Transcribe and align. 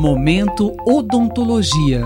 Momento 0.00 0.76
Odontologia. 0.86 2.04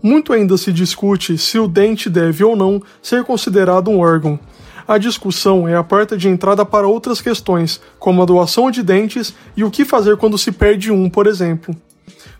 Muito 0.00 0.32
ainda 0.32 0.56
se 0.56 0.72
discute 0.72 1.36
se 1.36 1.58
o 1.58 1.66
dente 1.66 2.08
deve 2.08 2.44
ou 2.44 2.54
não 2.54 2.80
ser 3.02 3.24
considerado 3.24 3.90
um 3.90 3.98
órgão. 3.98 4.38
A 4.86 4.98
discussão 4.98 5.66
é 5.66 5.74
a 5.74 5.82
porta 5.82 6.16
de 6.16 6.28
entrada 6.28 6.64
para 6.64 6.86
outras 6.86 7.20
questões, 7.20 7.80
como 7.98 8.22
a 8.22 8.24
doação 8.24 8.70
de 8.70 8.84
dentes 8.84 9.34
e 9.56 9.64
o 9.64 9.70
que 9.70 9.84
fazer 9.84 10.16
quando 10.16 10.38
se 10.38 10.52
perde 10.52 10.92
um, 10.92 11.10
por 11.10 11.26
exemplo. 11.26 11.74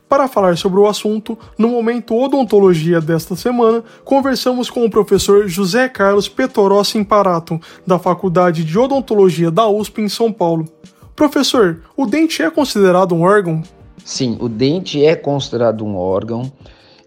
Para 0.09 0.29
falar 0.29 0.57
sobre 0.57 0.79
o 0.79 0.87
assunto, 0.87 1.37
no 1.59 1.71
momento 1.71 2.15
Odontologia 2.15 3.01
desta 3.01 3.35
semana, 3.35 3.83
conversamos 4.05 4.71
com 4.71 4.85
o 4.85 4.91
professor 4.91 5.49
José 5.49 5.89
Carlos 5.89 6.29
Petorossi 6.29 6.99
Imparato, 6.99 7.61
da 7.85 7.99
Faculdade 7.99 8.63
de 8.63 8.79
Odontologia 8.79 9.51
da 9.51 9.67
USP 9.67 10.03
em 10.03 10.09
São 10.09 10.33
Paulo. 10.33 10.69
Professor, 11.17 11.81
o 11.97 12.07
dente 12.07 12.43
é 12.43 12.51
considerado 12.51 13.15
um 13.15 13.23
órgão? 13.23 13.63
Sim, 14.05 14.37
o 14.41 14.49
dente 14.49 15.05
é 15.05 15.15
considerado 15.15 15.85
um 15.85 15.97
órgão. 15.97 16.51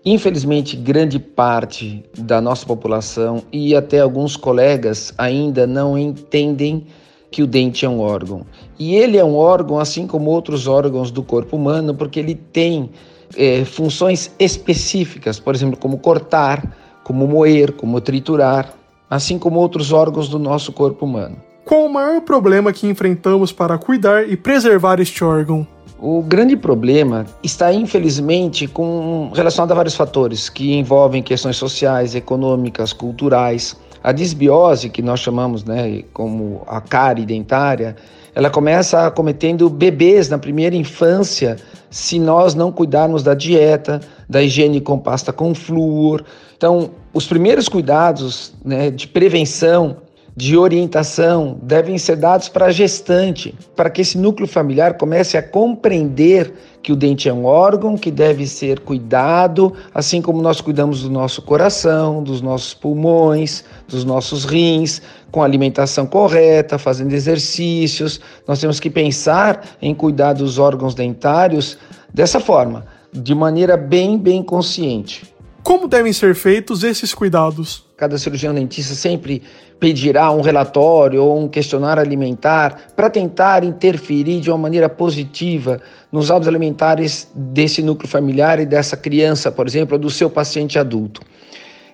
Infelizmente, 0.05 0.77
grande 0.77 1.19
parte 1.19 2.05
da 2.17 2.39
nossa 2.39 2.65
população 2.65 3.43
e 3.51 3.75
até 3.75 3.99
alguns 3.99 4.37
colegas 4.37 5.13
ainda 5.17 5.67
não 5.67 5.97
entendem 5.97 6.87
que 7.29 7.43
o 7.43 7.47
dente 7.47 7.83
é 7.83 7.89
um 7.89 7.99
órgão. 7.99 8.45
E 8.79 8.95
ele 8.95 9.17
é 9.17 9.25
um 9.25 9.35
órgão, 9.35 9.77
assim 9.77 10.07
como 10.07 10.31
outros 10.31 10.67
órgãos 10.67 11.11
do 11.11 11.21
corpo 11.21 11.57
humano, 11.57 11.93
porque 11.93 12.21
ele 12.21 12.35
tem 12.35 12.89
é, 13.35 13.65
funções 13.65 14.31
específicas, 14.39 15.37
por 15.37 15.53
exemplo, 15.53 15.77
como 15.77 15.97
cortar, 15.97 16.77
como 17.03 17.27
moer, 17.27 17.73
como 17.73 17.99
triturar, 17.99 18.73
assim 19.09 19.37
como 19.37 19.59
outros 19.59 19.91
órgãos 19.91 20.29
do 20.29 20.39
nosso 20.39 20.71
corpo 20.71 21.05
humano. 21.05 21.35
Qual 21.67 21.85
o 21.85 21.89
maior 21.89 22.21
problema 22.21 22.71
que 22.71 22.87
enfrentamos 22.87 23.51
para 23.51 23.77
cuidar 23.77 24.25
e 24.25 24.37
preservar 24.37 25.01
este 25.01 25.21
órgão? 25.21 25.67
O 25.99 26.21
grande 26.21 26.55
problema 26.55 27.25
está, 27.43 27.73
infelizmente, 27.73 28.67
com, 28.67 29.29
relacionado 29.35 29.73
a 29.73 29.75
vários 29.75 29.93
fatores 29.93 30.47
que 30.47 30.77
envolvem 30.77 31.21
questões 31.21 31.57
sociais, 31.57 32.15
econômicas, 32.15 32.93
culturais. 32.93 33.75
A 34.01 34.13
disbiose, 34.13 34.89
que 34.89 35.01
nós 35.01 35.19
chamamos 35.19 35.65
né, 35.65 36.03
como 36.13 36.61
a 36.67 36.79
cárie 36.79 37.25
dentária, 37.25 37.97
ela 38.33 38.49
começa 38.49 39.05
acometendo 39.05 39.69
bebês 39.69 40.29
na 40.29 40.37
primeira 40.37 40.73
infância 40.73 41.57
se 41.89 42.17
nós 42.17 42.55
não 42.55 42.71
cuidarmos 42.71 43.23
da 43.23 43.33
dieta, 43.33 43.99
da 44.29 44.41
higiene 44.41 44.79
com 44.79 44.97
pasta 44.97 45.33
com 45.33 45.53
flúor. 45.53 46.23
Então, 46.55 46.91
os 47.13 47.27
primeiros 47.27 47.67
cuidados 47.67 48.53
né, 48.63 48.89
de 48.89 49.05
prevenção 49.05 50.06
de 50.37 50.55
orientação 50.55 51.57
devem 51.63 51.97
ser 51.97 52.15
dados 52.15 52.47
para 52.47 52.67
a 52.67 52.71
gestante, 52.71 53.55
para 53.75 53.89
que 53.89 54.01
esse 54.01 54.19
núcleo 54.19 54.47
familiar 54.47 54.93
comece 54.93 55.35
a 55.35 55.41
compreender 55.41 56.53
que 56.83 56.91
o 56.91 56.95
dente 56.95 57.27
é 57.27 57.33
um 57.33 57.43
órgão 57.43 57.97
que 57.97 58.11
deve 58.11 58.45
ser 58.45 58.81
cuidado, 58.81 59.73
assim 59.91 60.21
como 60.21 60.39
nós 60.39 60.61
cuidamos 60.61 61.01
do 61.01 61.09
nosso 61.09 61.41
coração, 61.41 62.21
dos 62.21 62.39
nossos 62.39 62.75
pulmões, 62.75 63.65
dos 63.87 64.05
nossos 64.05 64.45
rins, 64.45 65.01
com 65.31 65.41
alimentação 65.41 66.05
correta, 66.05 66.77
fazendo 66.77 67.13
exercícios. 67.13 68.21
Nós 68.47 68.59
temos 68.59 68.79
que 68.79 68.91
pensar 68.91 69.65
em 69.81 69.95
cuidar 69.95 70.33
dos 70.33 70.59
órgãos 70.59 70.93
dentários 70.93 71.79
dessa 72.13 72.39
forma, 72.39 72.85
de 73.11 73.33
maneira 73.33 73.75
bem, 73.75 74.19
bem 74.19 74.43
consciente. 74.43 75.35
Como 75.67 75.85
devem 75.85 76.13
ser 76.13 76.33
feitos 76.33 76.81
esses 76.81 77.13
cuidados? 77.13 77.83
Cada 77.97 78.17
cirurgião 78.17 78.53
dentista 78.53 78.95
sempre 78.95 79.43
pedirá 79.77 80.31
um 80.31 80.39
relatório 80.39 81.21
ou 81.21 81.37
um 81.41 81.49
questionário 81.49 82.01
alimentar 82.01 82.93
para 82.95 83.09
tentar 83.09 83.65
interferir 83.65 84.39
de 84.39 84.49
uma 84.49 84.57
maneira 84.57 84.87
positiva 84.87 85.81
nos 86.09 86.31
hábitos 86.31 86.47
alimentares 86.47 87.29
desse 87.35 87.81
núcleo 87.81 88.07
familiar 88.07 88.61
e 88.61 88.65
dessa 88.65 88.95
criança, 88.95 89.51
por 89.51 89.67
exemplo, 89.67 89.95
ou 89.95 89.99
do 89.99 90.09
seu 90.09 90.29
paciente 90.29 90.79
adulto. 90.79 91.19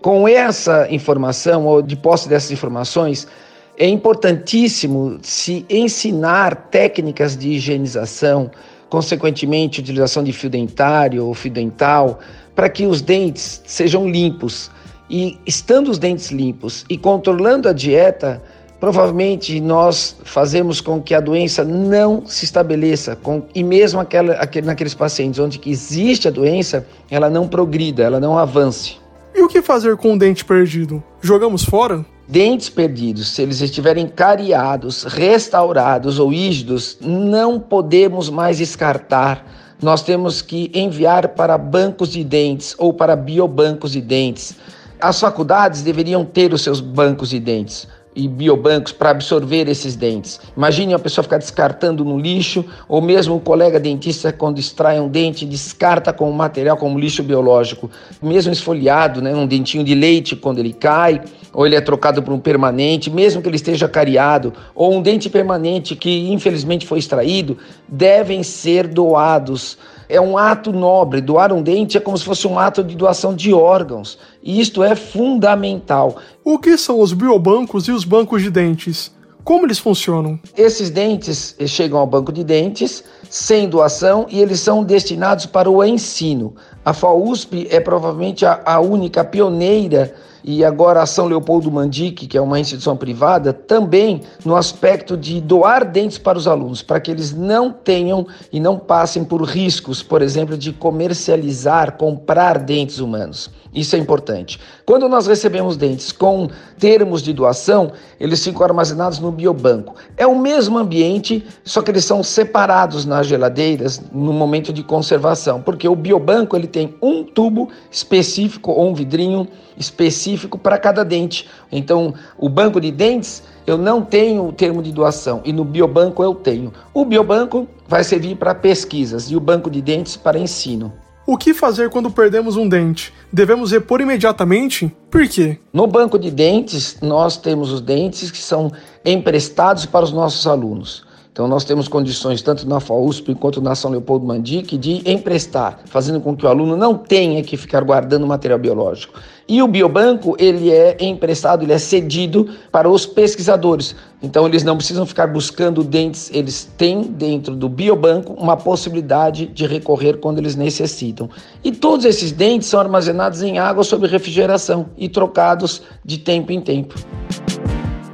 Com 0.03 0.27
essa 0.27 0.87
informação, 0.91 1.65
ou 1.65 1.81
de 1.81 1.95
posse 1.95 2.29
dessas 2.29 2.51
informações, 2.51 3.27
é 3.75 3.87
importantíssimo 3.87 5.17
se 5.23 5.65
ensinar 5.67 6.67
técnicas 6.69 7.35
de 7.35 7.49
higienização, 7.53 8.51
consequentemente, 8.87 9.81
utilização 9.81 10.23
de 10.23 10.31
fio 10.31 10.51
dentário 10.51 11.25
ou 11.25 11.33
fio 11.33 11.49
dental 11.49 12.19
para 12.55 12.69
que 12.69 12.85
os 12.85 13.01
dentes 13.01 13.61
sejam 13.65 14.07
limpos. 14.09 14.69
E 15.09 15.37
estando 15.45 15.91
os 15.91 15.97
dentes 15.97 16.31
limpos 16.31 16.85
e 16.89 16.97
controlando 16.97 17.67
a 17.67 17.73
dieta, 17.73 18.41
provavelmente 18.79 19.59
nós 19.59 20.15
fazemos 20.23 20.81
com 20.81 21.01
que 21.01 21.13
a 21.13 21.19
doença 21.19 21.63
não 21.63 22.25
se 22.25 22.45
estabeleça, 22.45 23.15
com, 23.15 23.43
e 23.53 23.63
mesmo 23.63 23.99
aquela, 23.99 24.33
aquele, 24.33 24.67
naqueles 24.67 24.93
pacientes 24.93 25.39
onde 25.39 25.61
existe 25.65 26.27
a 26.27 26.31
doença, 26.31 26.85
ela 27.09 27.29
não 27.29 27.47
progrida, 27.47 28.03
ela 28.03 28.19
não 28.19 28.37
avance. 28.37 28.97
E 29.35 29.41
o 29.41 29.47
que 29.47 29.61
fazer 29.61 29.97
com 29.97 30.13
o 30.13 30.17
dente 30.17 30.43
perdido? 30.45 31.03
Jogamos 31.21 31.63
fora? 31.63 32.05
Dentes 32.27 32.69
perdidos, 32.69 33.29
se 33.29 33.41
eles 33.41 33.61
estiverem 33.61 34.07
cariados, 34.07 35.03
restaurados 35.03 36.19
ou 36.19 36.29
rígidos, 36.29 36.97
não 37.01 37.59
podemos 37.59 38.29
mais 38.29 38.57
descartar 38.57 39.45
nós 39.83 40.01
temos 40.01 40.41
que 40.41 40.71
enviar 40.73 41.29
para 41.29 41.57
bancos 41.57 42.09
de 42.09 42.23
dentes 42.23 42.73
ou 42.77 42.93
para 42.93 43.15
biobancos 43.15 43.91
de 43.91 44.01
dentes. 44.01 44.55
As 44.99 45.19
faculdades 45.19 45.81
deveriam 45.83 46.25
ter 46.25 46.53
os 46.53 46.61
seus 46.61 46.79
bancos 46.79 47.29
de 47.29 47.39
dentes 47.39 47.87
e 48.15 48.27
biobancos 48.27 48.91
para 48.91 49.09
absorver 49.09 49.67
esses 49.67 49.95
dentes. 49.95 50.39
Imagine 50.55 50.93
uma 50.93 50.99
pessoa 50.99 51.23
ficar 51.23 51.37
descartando 51.37 52.05
no 52.05 52.19
lixo, 52.19 52.65
ou 52.87 53.01
mesmo 53.01 53.35
um 53.35 53.39
colega 53.39 53.79
dentista, 53.79 54.31
quando 54.31 54.59
extrai 54.59 54.99
um 54.99 55.07
dente, 55.07 55.45
descarta 55.45 56.13
com 56.13 56.31
material 56.31 56.77
como 56.77 56.99
lixo 56.99 57.23
biológico, 57.23 57.89
mesmo 58.21 58.51
esfoliado, 58.51 59.21
né, 59.21 59.33
um 59.35 59.47
dentinho 59.47 59.83
de 59.83 59.95
leite 59.95 60.35
quando 60.35 60.59
ele 60.59 60.73
cai, 60.73 61.21
ou 61.53 61.65
ele 61.65 61.75
é 61.75 61.81
trocado 61.81 62.21
por 62.23 62.33
um 62.33 62.39
permanente, 62.39 63.09
mesmo 63.09 63.41
que 63.41 63.47
ele 63.47 63.55
esteja 63.55 63.87
cariado, 63.87 64.53
ou 64.73 64.93
um 64.93 65.01
dente 65.01 65.29
permanente 65.29 65.95
que 65.95 66.31
infelizmente 66.31 66.87
foi 66.87 66.99
extraído, 66.99 67.57
devem 67.87 68.41
ser 68.43 68.87
doados 68.87 69.77
é 70.07 70.19
um 70.19 70.37
ato 70.37 70.71
nobre. 70.71 71.21
Doar 71.21 71.51
um 71.53 71.61
dente 71.61 71.97
é 71.97 71.99
como 71.99 72.17
se 72.17 72.25
fosse 72.25 72.47
um 72.47 72.57
ato 72.57 72.83
de 72.83 72.95
doação 72.95 73.35
de 73.35 73.53
órgãos. 73.53 74.17
E 74.41 74.59
isto 74.59 74.83
é 74.83 74.95
fundamental. 74.95 76.17
O 76.43 76.59
que 76.59 76.77
são 76.77 76.99
os 76.99 77.13
biobancos 77.13 77.87
e 77.87 77.91
os 77.91 78.03
bancos 78.03 78.41
de 78.41 78.49
dentes? 78.49 79.11
Como 79.43 79.65
eles 79.65 79.77
funcionam? 79.79 80.39
Esses 80.55 80.89
dentes 80.89 81.55
chegam 81.67 81.99
ao 81.99 82.07
banco 82.07 82.31
de 82.31 82.45
dentes 82.45 83.03
sem 83.29 83.67
doação 83.67 84.25
e 84.29 84.39
eles 84.39 84.61
são 84.61 84.83
destinados 84.83 85.45
para 85.45 85.69
o 85.69 85.83
ensino. 85.83 86.55
A 86.85 86.93
FAUSP 86.93 87.67
é 87.69 87.79
provavelmente 87.81 88.45
a, 88.45 88.61
a 88.65 88.79
única 88.79 89.23
pioneira 89.23 90.13
e 90.43 90.63
agora 90.65 91.01
a 91.01 91.05
São 91.05 91.25
Leopoldo 91.25 91.71
Mandique, 91.71 92.27
que 92.27 92.37
é 92.37 92.41
uma 92.41 92.59
instituição 92.59 92.97
privada, 92.97 93.53
também 93.53 94.21
no 94.43 94.55
aspecto 94.55 95.15
de 95.15 95.39
doar 95.39 95.89
dentes 95.89 96.17
para 96.17 96.37
os 96.37 96.47
alunos, 96.47 96.81
para 96.81 96.99
que 96.99 97.09
eles 97.09 97.33
não 97.33 97.71
tenham 97.71 98.27
e 98.51 98.59
não 98.59 98.77
passem 98.77 99.23
por 99.23 99.41
riscos, 99.43 100.03
por 100.03 100.21
exemplo, 100.21 100.57
de 100.57 100.73
comercializar, 100.73 101.93
comprar 101.97 102.59
dentes 102.59 102.99
humanos. 102.99 103.49
Isso 103.73 103.95
é 103.95 103.99
importante. 103.99 104.59
Quando 104.85 105.09
nós 105.09 105.25
recebemos 105.25 105.75
dentes 105.75 106.11
com 106.11 106.47
termos 106.77 107.23
de 107.23 107.33
doação, 107.33 107.91
eles 108.19 108.43
ficam 108.43 108.63
armazenados 108.63 109.17
no 109.17 109.31
biobanco. 109.31 109.95
É 110.15 110.27
o 110.27 110.37
mesmo 110.37 110.77
ambiente, 110.77 111.43
só 111.63 111.81
que 111.81 111.89
eles 111.89 112.05
são 112.05 112.21
separados 112.21 113.03
nas 113.03 113.25
geladeiras 113.25 113.99
no 114.11 114.31
momento 114.31 114.71
de 114.71 114.83
conservação, 114.83 115.59
porque 115.59 115.87
o 115.87 115.95
biobanco 115.95 116.55
ele 116.55 116.67
tem 116.67 116.93
um 117.01 117.23
tubo 117.23 117.69
específico 117.89 118.71
ou 118.71 118.89
um 118.89 118.93
vidrinho 118.93 119.47
específico 119.75 120.32
para 120.37 120.77
cada 120.77 121.03
dente. 121.03 121.49
Então, 121.71 122.13
o 122.37 122.49
banco 122.49 122.79
de 122.79 122.91
dentes 122.91 123.43
eu 123.65 123.77
não 123.77 124.01
tenho 124.01 124.47
o 124.47 124.51
termo 124.51 124.83
de 124.83 124.91
doação 124.91 125.41
e 125.45 125.53
no 125.53 125.63
biobanco 125.63 126.21
eu 126.23 126.35
tenho. 126.35 126.73
O 126.93 127.05
biobanco 127.05 127.67
vai 127.87 128.03
servir 128.03 128.35
para 128.35 128.53
pesquisas 128.53 129.31
e 129.31 129.35
o 129.35 129.39
banco 129.39 129.69
de 129.69 129.81
dentes 129.81 130.17
para 130.17 130.37
ensino. 130.37 130.91
O 131.25 131.37
que 131.37 131.53
fazer 131.53 131.89
quando 131.89 132.11
perdemos 132.11 132.57
um 132.57 132.67
dente? 132.67 133.13
Devemos 133.31 133.71
repor 133.71 134.01
imediatamente? 134.01 134.93
Por 135.09 135.25
quê? 135.29 135.57
No 135.71 135.87
banco 135.87 136.19
de 136.19 136.29
dentes, 136.29 136.97
nós 137.01 137.37
temos 137.37 137.71
os 137.71 137.79
dentes 137.79 138.29
que 138.29 138.39
são 138.39 138.69
emprestados 139.05 139.85
para 139.85 140.03
os 140.03 140.11
nossos 140.11 140.45
alunos. 140.45 141.05
Então, 141.33 141.47
nós 141.47 141.63
temos 141.65 141.87
condições, 141.87 142.43
tanto 142.43 142.69
na 142.69 142.79
FAUSP 142.79 143.33
quanto 143.33 143.59
na 143.59 143.73
São 143.73 143.89
Leopoldo 143.89 144.23
Mandique, 144.23 144.77
de 144.77 145.01
emprestar, 145.09 145.79
fazendo 145.85 146.21
com 146.21 146.35
que 146.37 146.45
o 146.45 146.47
aluno 146.47 146.77
não 146.77 146.95
tenha 146.95 147.41
que 147.41 147.57
ficar 147.57 147.83
guardando 147.83 148.27
material 148.27 148.59
biológico. 148.59 149.19
E 149.49 149.59
o 149.59 149.67
biobanco, 149.67 150.35
ele 150.37 150.69
é 150.69 150.95
emprestado, 150.99 151.63
ele 151.63 151.73
é 151.73 151.79
cedido 151.79 152.47
para 152.71 152.87
os 152.87 153.07
pesquisadores. 153.07 153.95
Então, 154.21 154.45
eles 154.45 154.63
não 154.63 154.77
precisam 154.77 155.07
ficar 155.07 155.25
buscando 155.25 155.83
dentes, 155.83 156.29
eles 156.31 156.71
têm 156.77 157.01
dentro 157.01 157.55
do 157.55 157.67
biobanco 157.67 158.33
uma 158.33 158.55
possibilidade 158.55 159.47
de 159.47 159.65
recorrer 159.65 160.19
quando 160.19 160.37
eles 160.37 160.55
necessitam. 160.55 161.27
E 161.63 161.71
todos 161.71 162.05
esses 162.05 162.31
dentes 162.31 162.67
são 162.67 162.79
armazenados 162.79 163.41
em 163.41 163.57
água 163.57 163.83
sob 163.83 164.05
refrigeração 164.05 164.85
e 164.95 165.09
trocados 165.09 165.81
de 166.05 166.19
tempo 166.19 166.51
em 166.51 166.61
tempo. 166.61 166.93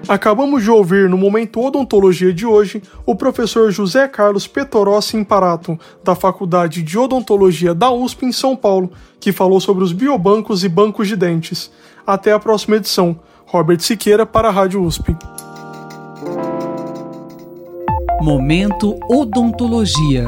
Acabamos 0.10 0.64
de 0.64 0.72
ouvir 0.72 1.08
no 1.08 1.20
Momento 1.20 1.64
Odontologia 1.64 2.34
de 2.34 2.44
hoje 2.44 2.82
o 3.06 3.16
professor 3.16 3.72
José 3.72 4.08
Carlos 4.08 4.48
Petorossi 4.48 5.16
Imparato, 5.16 5.80
da 6.04 6.16
Faculdade 6.16 6.82
de 6.82 6.98
Odontologia 6.98 7.76
da 7.76 7.92
USP 7.92 8.26
em 8.26 8.32
São 8.32 8.56
Paulo, 8.56 8.92
que 9.20 9.32
falou 9.32 9.62
sobre 9.62 9.84
os 9.84 9.94
biobancos 9.94 10.64
e 10.64 10.68
bancos 10.68 11.08
de 11.08 11.16
dentes. 11.16 11.72
Até 12.08 12.32
a 12.32 12.40
próxima 12.40 12.78
edição. 12.78 13.20
Robert 13.46 13.82
Siqueira 13.82 14.26
para 14.26 14.48
a 14.48 14.52
Rádio 14.52 14.82
USP. 14.82 15.16
Momento 18.20 18.96
Odontologia. 19.08 20.26